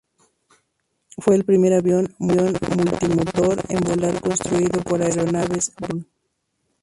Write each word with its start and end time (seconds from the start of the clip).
Fue 1.19 1.35
el 1.35 1.45
primer 1.45 1.73
avión 1.73 2.11
multi-motor 2.17 3.61
en 3.69 3.81
volar 3.81 4.19
construido 4.19 4.81
por 4.81 4.99
Aeronaves 5.03 5.75
Blackburn. 5.75 6.07